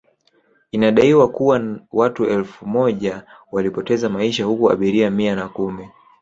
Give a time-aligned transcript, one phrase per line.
[0.71, 5.89] Inadaiwa kuwa watu elfu moja walipoteza maisha huku abiria Mia na kumi